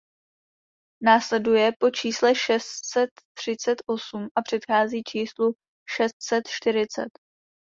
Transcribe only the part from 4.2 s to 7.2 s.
a předchází číslu šest set čtyřicet.